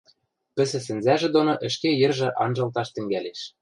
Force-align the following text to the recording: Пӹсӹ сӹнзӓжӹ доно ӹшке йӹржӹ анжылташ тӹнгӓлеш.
Пӹсӹ 0.55 0.79
сӹнзӓжӹ 0.85 1.29
доно 1.35 1.53
ӹшке 1.67 1.89
йӹржӹ 2.01 2.29
анжылташ 2.43 2.87
тӹнгӓлеш. 2.93 3.41